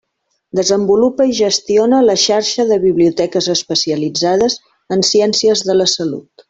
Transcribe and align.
Desenvolupa 0.59 1.27
i 1.31 1.35
gestiona 1.39 1.99
la 2.07 2.17
Xarxa 2.23 2.67
de 2.73 2.81
Biblioteques 2.87 3.53
Especialitzades 3.57 4.61
en 4.97 5.09
Ciències 5.15 5.67
de 5.71 5.81
la 5.83 5.93
Salut. 5.99 6.31